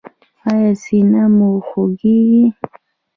[0.49, 2.43] ایا سینه مو خوږیږي؟